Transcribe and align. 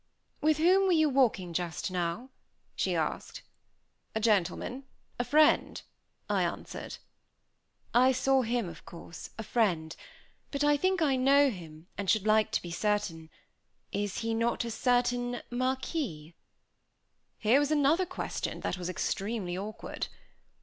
"With 0.41 0.57
whom 0.57 0.87
were 0.87 0.93
you 0.93 1.09
walking, 1.11 1.53
just 1.53 1.91
now?" 1.91 2.31
she 2.75 2.95
asked. 2.95 3.43
"A 4.15 4.19
gentleman, 4.19 4.85
a 5.19 5.23
friend," 5.23 5.79
I 6.27 6.41
answered. 6.41 6.97
"I 7.93 8.11
saw 8.11 8.41
him, 8.41 8.67
of 8.67 8.83
course, 8.83 9.29
a 9.37 9.43
friend; 9.43 9.95
but 10.49 10.63
I 10.63 10.75
think 10.75 11.03
I 11.03 11.17
know 11.17 11.51
him, 11.51 11.85
and 11.99 12.09
should 12.09 12.25
like 12.25 12.49
to 12.53 12.61
be 12.63 12.71
certain. 12.71 13.29
Is 13.91 14.17
he 14.21 14.33
not 14.33 14.65
a 14.65 14.71
certain 14.71 15.43
Marquis?" 15.51 16.33
Here 17.37 17.59
was 17.59 17.69
another 17.69 18.07
question 18.07 18.61
that 18.61 18.79
was 18.79 18.89
extremely 18.89 19.55
awkward. 19.55 20.07